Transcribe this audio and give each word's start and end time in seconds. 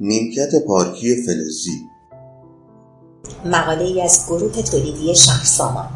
نیمکت 0.00 0.64
پارکی 0.66 1.22
فلزی 1.22 1.86
مقاله 3.44 3.84
ای 3.84 4.02
از 4.02 4.26
گروه 4.28 4.62
تولیدی 4.62 5.14
شهرسامان 5.14 5.88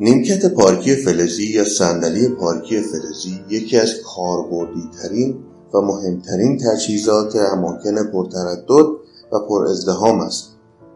نیمکت 0.00 0.46
پارکی 0.46 0.96
فلزی 0.96 1.46
یا 1.46 1.64
صندلی 1.64 2.28
پارکی 2.28 2.80
فلزی 2.80 3.44
یکی 3.48 3.78
از 3.78 3.90
کاربردی 4.04 4.90
ترین 5.02 5.44
و 5.74 5.80
مهمترین 5.80 6.58
تجهیزات 6.58 7.36
اماکن 7.36 8.10
پرتردد 8.12 8.86
و 9.32 9.38
پر 9.48 9.66
ازدهام 9.66 10.20
است 10.20 10.48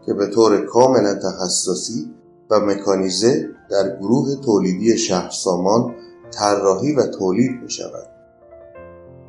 که 0.05 0.13
به 0.13 0.27
طور 0.27 0.65
کاملا 0.65 1.15
تخصصی 1.15 2.13
و 2.49 2.59
مکانیزه 2.59 3.49
در 3.69 3.97
گروه 3.97 4.35
تولیدی 4.35 4.97
شهرسامان 4.97 5.95
طراحی 6.31 6.95
و 6.95 7.07
تولید 7.07 7.51
می 7.63 7.69
شود. 7.69 8.18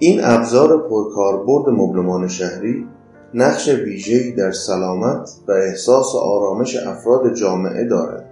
این 0.03 0.21
ابزار 0.25 0.89
پرکاربرد 0.89 1.69
مبلمان 1.69 2.29
شهری 2.29 2.87
نقش 3.35 3.68
ویژه‌ای 3.68 4.32
در 4.32 4.53
سلامت 4.53 5.31
و 5.49 5.53
احساس 5.53 6.14
آرامش 6.14 6.76
افراد 6.76 7.35
جامعه 7.35 7.85
دارد. 7.85 8.26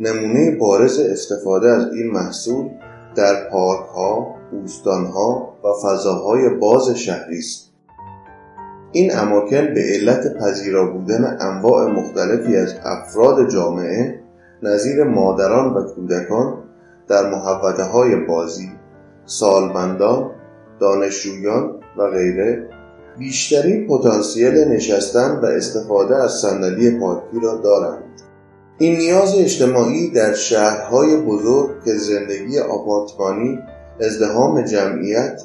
نمونه 0.00 0.56
بارز 0.60 0.98
استفاده 0.98 1.68
از 1.68 1.92
این 1.92 2.10
محصول 2.10 2.68
در 3.14 3.48
پارکها، 3.50 4.34
بوستانها 4.50 5.54
و 5.64 5.68
فضاهای 5.84 6.48
باز 6.48 6.90
شهری 6.90 7.38
است. 7.38 7.72
این 8.92 9.18
اماکن 9.18 9.74
به 9.74 9.82
علت 9.94 10.38
پذیرا 10.38 10.92
بودن 10.92 11.38
انواع 11.40 11.90
مختلفی 11.90 12.56
از 12.56 12.74
افراد 12.84 13.48
جامعه 13.50 14.20
نظیر 14.62 15.04
مادران 15.04 15.74
و 15.74 15.82
کودکان 15.82 16.54
در 17.08 17.30
محوطه 17.30 17.82
های 17.82 18.16
بازی، 18.16 18.70
سالمندان، 19.24 20.30
دانشجویان 20.80 21.80
و 21.96 22.10
غیره 22.10 22.68
بیشترین 23.18 23.86
پتانسیل 23.86 24.54
نشستن 24.54 25.40
و 25.42 25.46
استفاده 25.46 26.16
از 26.16 26.32
صندلی 26.32 26.98
پارکی 26.98 27.40
را 27.42 27.60
دارند. 27.64 28.02
این 28.78 28.96
نیاز 28.96 29.34
اجتماعی 29.38 30.10
در 30.10 30.34
شهرهای 30.34 31.16
بزرگ 31.16 31.84
که 31.84 31.94
زندگی 31.94 32.58
آپارتمانی، 32.58 33.58
ازدهام 34.00 34.62
جمعیت، 34.62 35.42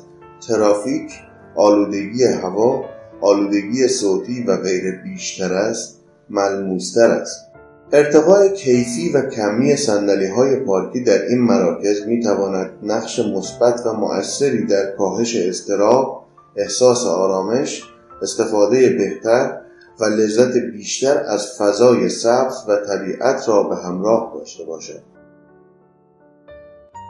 ترافیک، 0.47 1.11
آلودگی 1.55 2.23
هوا، 2.23 2.85
آلودگی 3.21 3.87
صوتی 3.87 4.43
و 4.43 4.57
غیر 4.57 5.01
بیشتر 5.03 5.53
است، 5.53 5.99
ملموستر 6.29 7.11
است. 7.11 7.52
ارتقاء 7.91 8.47
کیفی 8.47 9.11
و 9.11 9.29
کمی 9.29 9.75
صندلی 9.75 10.27
های 10.27 10.55
پارکی 10.59 11.03
در 11.03 11.21
این 11.21 11.41
مراکز 11.41 12.07
می 12.07 12.23
تواند 12.23 12.71
نقش 12.83 13.19
مثبت 13.19 13.85
و 13.85 13.93
مؤثری 13.93 14.65
در 14.65 14.95
کاهش 14.97 15.35
اضطراب، 15.35 16.25
احساس 16.55 17.05
آرامش، 17.05 17.83
استفاده 18.21 18.89
بهتر 18.89 19.61
و 19.99 20.05
لذت 20.05 20.57
بیشتر 20.57 21.23
از 21.27 21.47
فضای 21.57 22.09
سبز 22.09 22.55
و 22.67 22.75
طبیعت 22.75 23.49
را 23.49 23.63
به 23.63 23.75
همراه 23.75 24.33
داشته 24.35 24.65
باشد. 24.65 25.01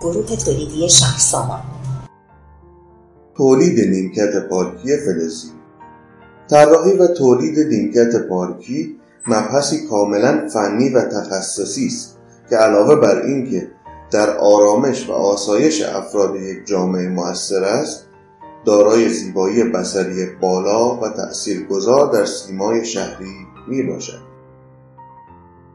گروه 0.02 0.36
تولیدی 0.46 0.90
شهرسامان 0.90 1.60
تولید 3.38 3.80
نیمکت 3.90 4.48
پارکی 4.50 4.98
فلزی 4.98 5.48
طراحی 6.50 6.98
و 6.98 7.08
تولید 7.08 7.60
نیمکت 7.60 8.16
پارکی 8.16 9.00
مبحثی 9.28 9.88
کاملا 9.88 10.48
فنی 10.54 10.90
و 10.90 11.02
تخصصی 11.02 11.86
است 11.86 12.18
که 12.50 12.56
علاوه 12.56 12.96
بر 12.96 13.22
اینکه 13.22 13.72
در 14.12 14.38
آرامش 14.38 15.10
و 15.10 15.12
آسایش 15.14 15.82
افراد 15.82 16.36
یک 16.36 16.66
جامعه 16.66 17.10
مؤثر 17.10 17.64
است 17.64 18.06
دارای 18.66 19.10
زیبایی 19.10 19.64
بسری 19.64 20.26
بالا 20.42 20.96
و 20.96 21.10
تأثیرگذار 21.10 22.14
در 22.14 22.26
سیمای 22.26 22.86
شهری 22.86 23.48
می 23.68 23.84
باشد. 23.84 24.20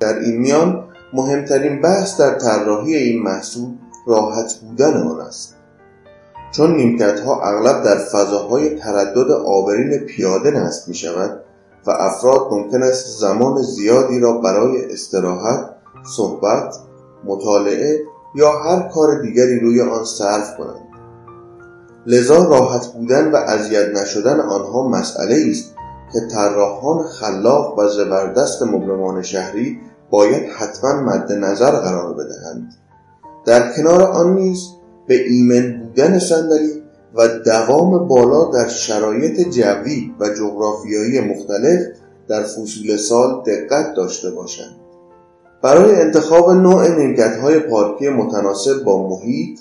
در 0.01 0.19
این 0.19 0.41
میان 0.41 0.85
مهمترین 1.13 1.81
بحث 1.81 2.21
در 2.21 2.39
طراحی 2.39 2.97
این 2.97 3.23
محصول 3.23 3.75
راحت 4.07 4.55
بودن 4.55 5.03
آن 5.03 5.21
است 5.21 5.55
چون 6.53 6.77
نیمکت 6.77 7.21
ها 7.21 7.43
اغلب 7.43 7.85
در 7.85 7.99
فضاهای 7.99 8.79
تردد 8.79 9.31
آبرین 9.31 9.99
پیاده 9.99 10.51
نصب 10.51 10.89
می 10.89 10.95
شود 10.95 11.41
و 11.89 11.91
افراد 11.91 12.49
ممکن 12.51 12.83
است 12.83 13.21
زمان 13.21 13.63
زیادی 13.63 14.21
را 14.21 14.39
برای 14.39 14.93
استراحت، 14.93 15.71
صحبت، 16.17 16.75
مطالعه 17.25 18.01
یا 18.35 18.51
هر 18.51 18.89
کار 18.89 19.23
دیگری 19.23 19.61
روی 19.61 19.81
آن 19.81 20.05
صرف 20.05 20.57
کنند. 20.57 20.89
لذا 22.07 22.45
راحت 22.45 22.87
بودن 22.87 23.33
و 23.33 23.37
اذیت 23.37 23.89
نشدن 23.89 24.41
آنها 24.41 24.89
مسئله 24.89 25.51
است 25.51 25.75
که 26.13 26.21
طراحان 26.33 27.07
خلاق 27.07 27.79
و 27.79 27.89
زبردست 27.89 28.63
مبلمان 28.63 29.23
شهری 29.23 29.81
باید 30.11 30.51
حتما 30.51 30.93
مد 30.93 31.33
نظر 31.33 31.71
قرار 31.71 32.15
بدهند 32.15 32.75
در 33.47 33.73
کنار 33.73 34.03
آن 34.03 34.35
نیز 34.35 34.69
به 35.07 35.15
ایمن 35.15 35.81
بودن 35.81 36.19
صندلی 36.19 36.83
و 37.15 37.29
دوام 37.29 38.09
بالا 38.09 38.51
در 38.51 38.69
شرایط 38.69 39.49
جوی 39.49 40.15
و 40.21 40.29
جغرافیایی 40.29 41.21
مختلف 41.21 41.81
در 42.29 42.43
فصول 42.43 42.97
سال 42.97 43.43
دقت 43.47 43.95
داشته 43.95 44.31
باشند. 44.31 44.77
برای 45.63 45.95
انتخاب 45.95 46.51
نوع 46.51 46.99
نیمکت 46.99 47.37
های 47.37 47.59
پارکی 47.59 48.09
متناسب 48.09 48.85
با 48.85 49.09
محیط 49.09 49.59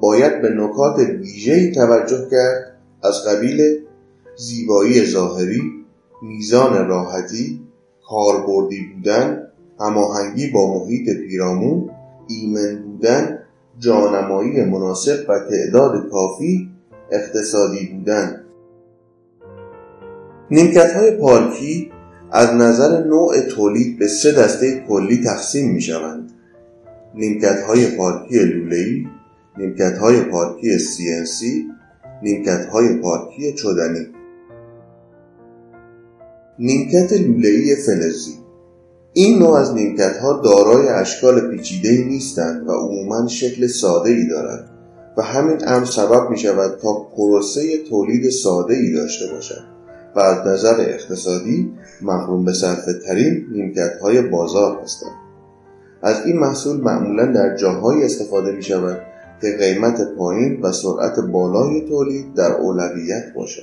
باید 0.00 0.42
به 0.42 0.48
نکات 0.48 0.98
ویژه‌ای 0.98 1.72
توجه 1.72 2.28
کرد 2.30 2.76
از 3.02 3.24
قبیل 3.24 3.78
زیبایی 4.36 5.06
ظاهری، 5.06 5.62
میزان 6.22 6.88
راحتی، 6.88 7.60
کاربردی 8.08 8.80
بودن، 8.94 9.42
هماهنگی 9.80 10.50
با 10.50 10.78
محیط 10.78 11.18
پیرامون، 11.18 11.90
ایمن 12.28 12.82
بودن، 12.82 13.38
جانمایی 13.78 14.64
مناسب 14.64 15.26
و 15.28 15.38
تعداد 15.38 16.10
کافی 16.10 16.70
اقتصادی 17.12 17.86
بودن. 17.86 18.42
نیمکت 20.50 20.92
های 20.92 21.10
پارکی 21.10 21.90
از 22.32 22.54
نظر 22.54 23.04
نوع 23.04 23.40
تولید 23.40 23.98
به 23.98 24.08
سه 24.08 24.32
دسته 24.32 24.84
کلی 24.88 25.24
تقسیم 25.24 25.70
می 25.70 25.80
شوند 25.80 26.32
نیمکت 27.14 27.62
های 27.66 27.96
پارکی 27.96 28.38
لوله‌ای 28.38 29.06
نیمکت 29.58 29.98
های 29.98 30.20
پارکی 30.20 30.78
CNC 30.78 31.44
نیمکت 32.22 32.66
های 32.66 32.96
پارکی 32.96 33.52
چدنی 33.52 34.06
نیمکت 36.58 37.12
لوله‌ای 37.12 37.76
فلزی. 37.76 38.34
این 39.12 39.38
نوع 39.38 39.56
از 39.56 39.74
نیمکت 39.74 40.16
ها 40.16 40.40
دارای 40.44 40.88
اشکال 40.88 41.50
پیچیده 41.50 42.04
نیستند 42.04 42.68
و 42.68 42.72
عموما 42.72 43.28
شکل 43.28 43.66
ساده 43.66 44.10
ای 44.10 44.28
دارند. 44.28 44.75
و 45.16 45.22
همین 45.22 45.68
امر 45.68 45.84
سبب 45.84 46.30
می 46.30 46.38
شود 46.38 46.78
تا 46.82 46.94
پروسه 47.16 47.84
تولید 47.90 48.30
ساده 48.30 48.74
ای 48.74 48.92
داشته 48.92 49.26
باشد 49.34 49.64
و 50.16 50.20
از 50.20 50.46
نظر 50.46 50.80
اقتصادی 50.80 51.72
محروم 52.02 52.44
به 52.44 52.52
صرفه 52.52 52.92
ترین 53.06 53.46
نیمکت 53.52 53.98
های 54.02 54.22
بازار 54.22 54.80
هستند. 54.82 55.12
از 56.02 56.26
این 56.26 56.38
محصول 56.38 56.80
معمولا 56.80 57.26
در 57.26 57.56
جاهایی 57.56 58.02
استفاده 58.04 58.52
می 58.52 58.62
شود 58.62 59.00
که 59.40 59.56
قیمت 59.58 60.00
پایین 60.18 60.60
و 60.62 60.72
سرعت 60.72 61.20
بالای 61.20 61.88
تولید 61.88 62.34
در 62.34 62.52
اولویت 62.52 63.24
باشد. 63.36 63.62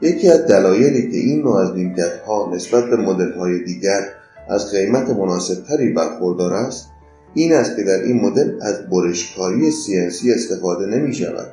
یکی 0.00 0.28
از 0.28 0.46
دلایلی 0.46 1.10
که 1.10 1.16
این 1.16 1.42
نوع 1.42 1.56
از 1.56 1.74
نیمکت 1.74 2.20
ها 2.26 2.50
نسبت 2.54 2.84
به 2.84 2.96
مدل 2.96 3.32
های 3.32 3.64
دیگر 3.64 4.00
از 4.48 4.70
قیمت 4.70 5.10
مناسبتری 5.10 5.92
برخوردار 5.92 6.52
است 6.52 6.88
این 7.34 7.52
است 7.52 7.76
که 7.76 7.82
در 7.82 8.02
این 8.02 8.20
مدل 8.20 8.52
از 8.62 8.88
برشکاری 8.90 9.72
CNC 9.72 10.34
استفاده 10.34 10.86
نمی 10.86 11.14
شود 11.14 11.46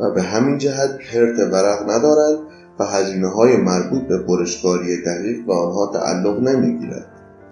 و 0.00 0.10
به 0.14 0.22
همین 0.22 0.58
جهت 0.58 0.90
پرت 1.12 1.38
ورق 1.38 1.90
ندارند 1.90 2.38
و 2.78 2.84
هزینه 2.84 3.28
های 3.28 3.56
مربوط 3.56 4.02
به 4.02 4.18
برشکاری 4.18 5.02
دقیق 5.02 5.46
به 5.46 5.54
آنها 5.54 5.92
تعلق 5.92 6.40
نمی 6.40 6.78
گیرد. 6.78 7.06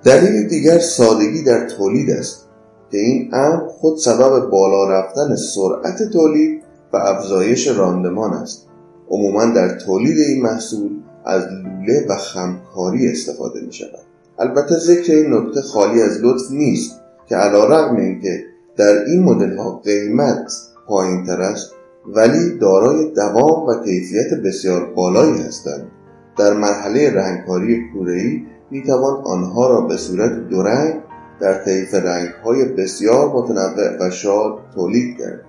دلیل 0.04 0.48
دیگر 0.48 0.78
سادگی 0.78 1.42
در 1.42 1.68
تولید 1.68 2.10
است 2.10 2.48
که 2.90 2.98
این 2.98 3.30
امر 3.32 3.66
خود 3.66 3.98
سبب 3.98 4.50
بالا 4.50 4.90
رفتن 4.90 5.36
سرعت 5.36 6.02
تولید 6.12 6.62
و 6.92 6.96
افزایش 6.96 7.68
راندمان 7.68 8.32
است. 8.32 8.66
عموما 9.10 9.44
در 9.44 9.78
تولید 9.78 10.18
این 10.18 10.42
محصول 10.42 10.90
از 11.24 11.42
لوله 11.42 12.06
و 12.08 12.16
خمکاری 12.16 13.08
استفاده 13.08 13.60
می 13.66 13.72
شود 13.72 13.98
البته 14.38 14.74
ذکر 14.74 15.12
این 15.12 15.34
نکته 15.34 15.62
خالی 15.62 16.02
از 16.02 16.18
لطف 16.22 16.50
نیست. 16.50 17.03
که 17.26 17.36
علا 17.36 17.64
رقم 17.64 17.96
اینکه 17.96 18.44
در 18.76 19.04
این 19.06 19.22
مدل 19.22 19.56
ها 19.56 19.78
قیمت 19.78 20.52
پایین 20.86 21.26
تر 21.26 21.40
است 21.40 21.72
ولی 22.06 22.58
دارای 22.58 23.10
دوام 23.10 23.66
و 23.66 23.84
کیفیت 23.84 24.34
بسیار 24.44 24.94
بالایی 24.94 25.42
هستند. 25.42 25.90
در 26.38 26.52
مرحله 26.52 27.10
رنگکاری 27.10 27.90
کوره‌ای 27.92 28.42
می‌توان 28.70 29.22
آنها 29.24 29.68
را 29.68 29.80
به 29.80 29.96
صورت 29.96 30.48
دو 30.48 30.62
رنگ 30.62 30.94
در 31.40 31.64
طیف 31.64 31.94
رنگ 31.94 32.28
های 32.44 32.64
بسیار 32.64 33.28
متنوع 33.28 34.06
و 34.06 34.10
شاد 34.10 34.58
تولید 34.74 35.18
کرد. 35.18 35.40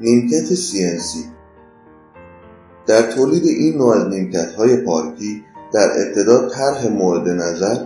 نیمکت 0.00 0.54
CNC 0.54 1.18
در 2.86 3.02
تولید 3.02 3.44
این 3.44 3.78
نوع 3.78 3.96
از 3.96 4.08
نیمکت 4.08 4.52
های 4.52 4.76
پارکی 4.76 5.44
در 5.72 5.90
ابتدا 5.90 6.48
طرح 6.48 6.88
مورد 6.88 7.28
نظر 7.28 7.76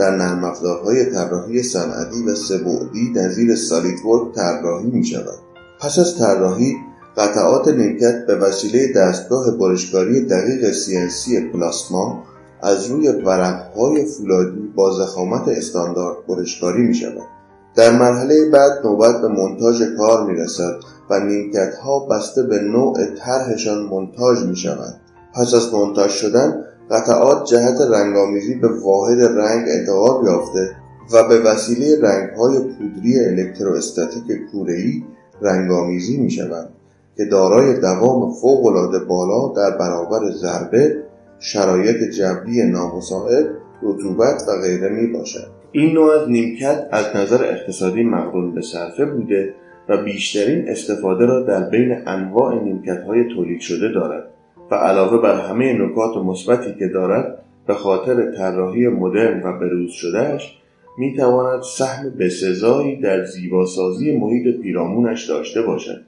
در 0.00 0.16
نرم 0.16 0.44
افزارهای 0.44 1.04
طراحی 1.04 1.62
صنعتی 1.62 2.22
و 2.26 2.34
سهبعدی 2.34 3.12
در 3.12 3.28
زیر 3.28 3.56
سالیت 3.56 4.04
ورک 4.04 4.34
طراحی 4.34 4.90
می 4.90 5.04
شود 5.04 5.38
پس 5.80 5.98
از 5.98 6.18
طراحی 6.18 6.76
قطعات 7.16 7.68
نیمکت 7.68 8.26
به 8.26 8.36
وسیله 8.36 8.92
دستگاه 8.92 9.50
برشکاری 9.50 10.26
دقیق 10.26 10.72
CNC 10.72 11.52
پلاسما 11.52 12.22
از 12.62 12.86
روی 12.86 13.08
ورقهای 13.08 14.04
فولادی 14.04 14.72
با 14.74 14.90
زخامت 14.90 15.48
استاندارد 15.48 16.26
برشکاری 16.28 16.82
می 16.82 16.94
شود. 16.94 17.26
در 17.74 17.98
مرحله 17.98 18.50
بعد 18.50 18.72
نوبت 18.84 19.20
به 19.20 19.28
منتاژ 19.28 19.82
کار 19.98 20.26
می 20.26 20.40
رسد 20.40 20.72
و 21.10 21.20
نیمکت 21.20 21.74
ها 21.74 22.06
بسته 22.06 22.42
به 22.42 22.60
نوع 22.60 22.96
طرحشان 23.18 23.78
منتاج 23.82 24.38
می 24.48 24.56
شود. 24.56 25.00
پس 25.34 25.54
از 25.54 25.74
منتاج 25.74 26.10
شدن 26.10 26.64
قطعات 26.90 27.46
جهت 27.46 27.80
رنگامیزی 27.92 28.54
به 28.54 28.68
واحد 28.68 29.20
رنگ 29.20 29.66
انتقال 29.68 30.26
یافته 30.26 30.70
و 31.12 31.28
به 31.28 31.40
وسیله 31.40 32.00
رنگهای 32.02 32.58
پودری 32.58 33.18
الکتروستاتیک 33.18 34.50
کوره‌ای 34.52 35.02
رنگامیزی 35.42 36.16
می 36.16 36.30
شوند 36.30 36.68
که 37.16 37.24
دارای 37.24 37.80
دوام 37.80 38.32
فوقالعاده 38.32 38.98
بالا 38.98 39.52
در 39.56 39.76
برابر 39.76 40.30
ضربه 40.30 40.96
شرایط 41.38 42.10
جوی 42.10 42.62
نامساعد 42.70 43.46
رطوبت 43.82 44.42
و 44.48 44.60
غیره 44.62 44.88
می 44.88 45.06
باشد 45.06 45.46
این 45.72 45.94
نوع 45.94 46.12
از 46.12 46.28
نیمکت 46.28 46.88
از 46.90 47.06
نظر 47.16 47.44
اقتصادی 47.44 48.02
مقرون 48.02 48.54
به 48.54 48.62
صرفه 48.62 49.04
بوده 49.04 49.54
و 49.88 50.04
بیشترین 50.04 50.68
استفاده 50.68 51.26
را 51.26 51.42
در 51.42 51.70
بین 51.70 52.02
انواع 52.06 52.64
نیمکت 52.64 53.02
های 53.02 53.24
تولید 53.34 53.60
شده 53.60 53.92
دارد. 53.94 54.29
و 54.70 54.74
علاوه 54.74 55.22
بر 55.22 55.40
همه 55.40 55.72
نکات 55.72 56.16
مثبتی 56.16 56.74
که 56.78 56.88
دارد 56.88 57.38
به 57.66 57.74
خاطر 57.74 58.32
طراحی 58.36 58.88
مدرن 58.88 59.42
و 59.42 59.58
بروز 59.58 59.92
شدهش 59.92 60.58
می 60.98 61.16
تواند 61.16 61.62
سهم 61.62 62.10
بسزایی 62.10 62.96
در 62.96 63.24
زیباسازی 63.24 64.16
محیط 64.16 64.60
پیرامونش 64.60 65.30
داشته 65.30 65.62
باشد. 65.62 66.00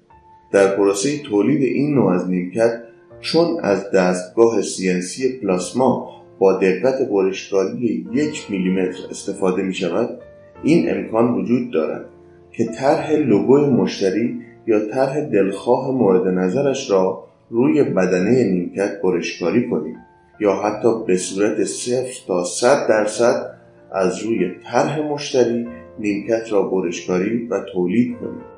در 0.53 0.76
پروسه 0.76 1.19
تولید 1.19 1.62
این 1.62 1.94
نوع 1.94 2.12
از 2.12 2.31
نیمکت 2.31 2.82
چون 3.20 3.61
از 3.62 3.91
دستگاه 3.91 4.62
CNC 4.62 5.43
پلاسما 5.43 6.08
با 6.38 6.53
دقت 6.53 7.08
برشکاری 7.08 8.06
یک 8.12 8.50
میلیمتر 8.50 8.99
استفاده 9.11 9.62
می 9.62 9.75
شود 9.75 10.19
این 10.62 10.91
امکان 10.91 11.35
وجود 11.35 11.70
دارد 11.73 12.05
که 12.53 12.65
طرح 12.65 13.12
لوگوی 13.12 13.65
مشتری 13.65 14.41
یا 14.67 14.88
طرح 14.88 15.20
دلخواه 15.20 15.91
مورد 15.91 16.29
نظرش 16.29 16.91
را 16.91 17.25
روی 17.53 17.83
بدنه 17.83 18.45
نیمکت 18.45 19.03
برشکاری 19.03 19.71
کنید 19.71 19.97
یا 20.41 20.53
حتی 20.53 21.05
به 21.07 21.17
صورت 21.17 21.65
صفر 21.65 22.27
تا 22.27 22.45
صد 22.45 22.89
درصد 22.89 23.55
از 23.93 24.23
روی 24.23 24.51
طرح 24.65 25.01
مشتری 25.01 25.69
نیمکت 25.99 26.53
را 26.53 26.63
برشکاری 26.63 27.47
و 27.47 27.61
تولید 27.73 28.17
کنید 28.19 28.53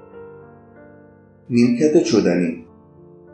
نیمکت 1.51 2.03
چدنی. 2.03 2.65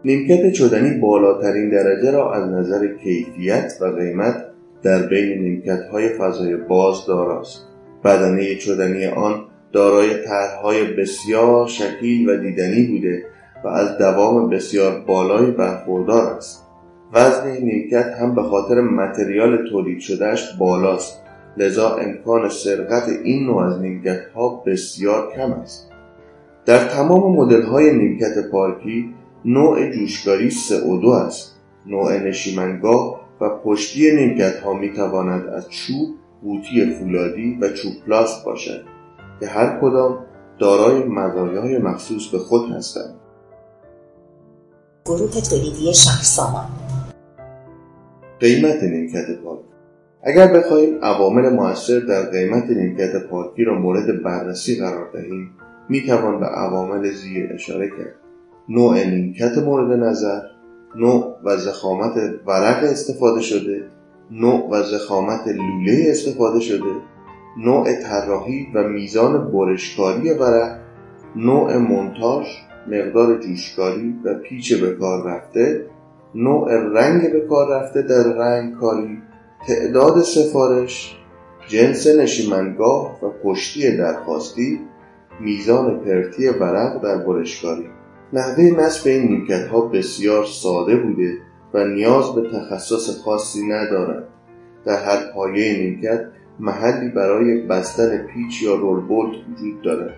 نیمکت 0.05 0.53
چدنی 0.53 0.99
بالاترین 0.99 1.71
درجه 1.71 2.11
را 2.11 2.35
از 2.35 2.53
نظر 2.53 2.95
کیفیت 2.97 3.73
و 3.81 3.85
قیمت 3.85 4.45
در 4.83 5.07
بین 5.07 5.43
نیمکت 5.43 5.83
های 5.93 6.09
فضای 6.09 6.57
باز 6.57 7.07
داراست 7.07 7.67
بدنه 8.05 8.55
چدنی 8.55 9.07
آن 9.07 9.45
دارای 9.73 10.25
طرحهای 10.25 10.85
بسیار 10.85 11.67
شکیل 11.67 12.29
و 12.29 12.37
دیدنی 12.37 12.87
بوده 12.87 13.25
و 13.65 13.69
از 13.69 13.99
دوام 13.99 14.49
بسیار 14.49 15.01
بالایی 15.07 15.51
برخوردار 15.51 16.33
است. 16.33 16.67
وزن 17.13 17.47
این 17.47 17.65
نیمکت 17.65 18.15
هم 18.21 18.35
به 18.35 18.43
خاطر 18.43 18.81
متریال 18.81 19.69
تولید 19.71 20.01
شدهش 20.01 20.57
بالاست. 20.59 21.23
لذا 21.57 21.97
امکان 21.97 22.49
سرقت 22.49 23.09
این 23.25 23.47
نوع 23.47 23.63
از 23.63 23.81
نیمکت 23.81 24.21
ها 24.35 24.63
بسیار 24.67 25.33
کم 25.37 25.53
است. 25.53 25.91
در 26.67 26.85
تمام 26.85 27.37
مدل 27.37 27.63
های 27.63 27.97
نیمکت 27.97 28.51
پارکی 28.53 29.15
نوع 29.45 29.91
جوشکاری 29.91 30.51
CO2 30.51 31.09
است. 31.09 31.57
نوع 31.87 32.19
نشیمنگاه 32.19 33.21
و 33.41 33.49
پشتی 33.49 34.17
نیمکت 34.17 34.61
ها 34.61 34.73
می 34.73 34.93
تواند 34.93 35.47
از 35.47 35.71
چوب 35.71 36.09
بوتی 36.43 36.91
فولادی 36.91 37.59
و 37.61 37.69
چوب 37.69 37.93
پلاست 38.07 38.45
باشد 38.45 38.85
که 39.41 39.47
هر 39.47 39.79
کدام 39.81 40.19
دارای 40.59 41.05
مزایای 41.05 41.79
مخصوص 41.79 42.29
به 42.29 42.39
خود 42.39 42.71
هستند. 42.71 43.20
گروه 45.05 45.41
تولیدی 45.51 45.95
شهرسامان. 45.95 46.67
قیمت 48.41 48.83
نیمکت 48.83 49.43
پارکی 49.45 49.65
اگر 50.23 50.53
بخواهیم 50.53 50.99
عوامل 51.03 51.49
موثر 51.49 51.99
در 51.99 52.23
قیمت 52.23 52.65
نیمکت 52.65 53.29
پارکی 53.31 53.65
را 53.65 53.75
مورد 53.75 54.23
بررسی 54.23 54.81
قرار 54.81 55.13
دهیم 55.13 55.51
می‌توان 55.89 56.41
به 56.41 56.47
عوامل 56.47 57.13
زیر 57.13 57.53
اشاره 57.55 57.89
کرد. 57.89 58.15
نوع 58.69 59.05
نیمکت 59.05 59.59
مورد 59.59 60.01
نظر 60.01 60.41
نوع 60.97 61.37
و 61.45 61.57
زخامت 61.57 62.15
ورق 62.47 62.85
استفاده 62.85 63.41
شده 63.41 63.85
نوع 64.31 64.69
و 64.71 64.83
زخامت 64.83 65.49
لوله 65.49 66.05
استفاده 66.11 66.61
شده 66.61 66.95
نوع 67.59 68.03
طراحی 68.03 68.67
و 68.75 68.83
میزان 68.83 69.53
برشکاری 69.53 70.31
ورق 70.31 70.79
نوع 71.37 71.77
منتاژ 71.77 72.47
مقدار 72.89 73.39
جوشکاری 73.39 74.15
و 74.25 74.35
پیچ 74.35 74.75
به 74.75 74.93
کار 74.93 75.27
رفته 75.31 75.87
نوع 76.35 76.73
رنگ 76.73 77.33
به 77.33 77.41
کار 77.41 77.77
رفته 77.77 78.03
در 78.03 78.23
رنگ 78.23 78.75
کاری 78.75 79.23
تعداد 79.67 80.23
سفارش 80.23 81.17
جنس 81.69 82.07
نشیمنگاه 82.07 83.25
و 83.25 83.29
پشتی 83.45 83.97
درخواستی 83.97 84.81
میزان 85.41 86.01
پرتی 86.01 86.49
ورق 86.49 87.03
در 87.03 87.17
برشکاری. 87.17 87.89
نحوه 88.33 88.65
نصب 88.65 89.09
این 89.09 89.29
نیمکت 89.29 89.67
ها 89.67 89.81
بسیار 89.81 90.45
ساده 90.45 90.97
بوده 90.97 91.39
و 91.75 91.85
نیاز 91.85 92.35
به 92.35 92.51
تخصص 92.51 93.23
خاصی 93.25 93.67
ندارد. 93.67 94.25
در 94.85 95.05
هر 95.05 95.33
پایه 95.35 95.79
نیمکت 95.79 96.21
محلی 96.61 97.09
برای 97.09 97.61
بستن 97.61 98.27
پیچ 98.27 98.63
یا 98.63 98.75
رول 98.75 99.01
بولت 99.01 99.37
وجود 99.53 99.83
دارد. 99.83 100.15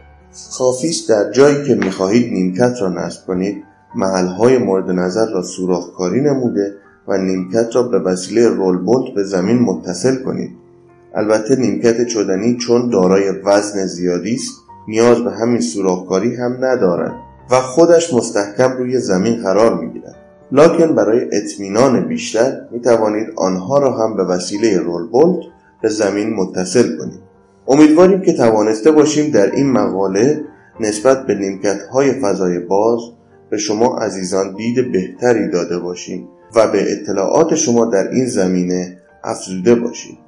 کافی 0.59 0.95
در 1.09 1.31
جایی 1.31 1.65
که 1.65 1.75
می‌خواهید 1.75 2.33
نیمکت 2.33 2.75
را 2.81 2.89
نصب 2.89 3.27
کنید 3.27 3.65
محلهای 3.95 4.59
مورد 4.59 4.91
نظر 4.91 5.27
را 5.31 5.43
سوراخکاری 5.43 6.21
نموده 6.21 6.75
و 7.09 7.19
نیمکت 7.19 7.77
را 7.77 7.83
به 7.83 7.99
وسیله 7.99 8.49
رول 8.49 8.79
بولت 8.79 9.15
به 9.15 9.25
زمین 9.25 9.59
متصل 9.59 10.23
کنید. 10.23 10.51
البته 11.15 11.57
نیمکت 11.57 12.07
چدنی 12.07 12.57
چون 12.57 12.91
دارای 12.91 13.31
وزن 13.45 13.87
زیادی 13.87 14.35
است 14.35 14.53
نیاز 14.89 15.19
به 15.19 15.31
همین 15.31 15.61
سوراخکاری 15.61 16.37
هم 16.37 16.65
ندارد 16.65 17.15
و 17.51 17.61
خودش 17.61 18.15
مستحکم 18.15 18.73
روی 18.73 18.99
زمین 18.99 19.43
قرار 19.43 19.81
می‌گیرد. 19.81 20.17
لاکن 20.53 20.95
برای 20.95 21.29
اطمینان 21.33 22.09
بیشتر 22.09 22.61
می 22.71 22.81
توانید 22.81 23.27
آنها 23.37 23.79
را 23.79 23.93
هم 23.93 24.17
به 24.17 24.25
وسیله 24.25 24.79
رول 24.79 25.07
بولت 25.07 25.45
به 25.83 25.89
زمین 25.89 26.35
متصل 26.35 26.99
کنید. 26.99 27.32
امیدواریم 27.73 28.21
که 28.21 28.33
توانسته 28.33 28.91
باشیم 28.91 29.31
در 29.31 29.51
این 29.51 29.73
مقاله 29.73 30.45
نسبت 30.81 31.27
به 31.27 31.35
نیمکت 31.35 31.83
های 31.93 32.13
فضای 32.13 32.59
باز 32.59 33.01
به 33.51 33.59
شما 33.59 33.97
عزیزان 33.97 34.55
دید 34.55 34.93
بهتری 34.93 35.51
داده 35.51 35.79
باشیم 35.79 36.29
و 36.55 36.69
به 36.73 36.93
اطلاعات 36.93 37.55
شما 37.55 37.85
در 37.85 38.11
این 38.11 38.27
زمینه 38.27 38.99
افزوده 39.25 39.75
باشید 39.75 40.19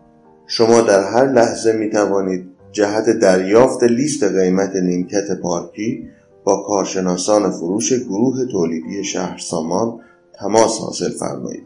شما 0.46 0.80
در 0.80 1.04
هر 1.04 1.26
لحظه 1.26 1.72
می 1.72 1.90
توانید 1.90 2.46
جهت 2.72 3.10
دریافت 3.10 3.82
لیست 3.82 4.22
قیمت 4.22 4.76
نیمکت 4.76 5.40
پارکی 5.42 6.08
با 6.44 6.64
کارشناسان 6.66 7.50
فروش 7.50 7.92
گروه 7.92 8.46
تولیدی 8.52 9.04
شهر 9.04 9.38
سامان 9.38 10.00
تماس 10.40 10.78
حاصل 10.78 11.10
فرمایید. 11.10 11.64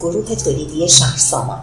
گروه 0.00 0.34
تولیدی 0.34 0.88
شهر 0.88 1.18
سامان. 1.18 1.60